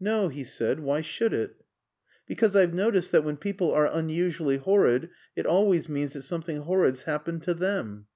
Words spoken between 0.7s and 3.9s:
"why should it?" "Because I've noticed that, when people are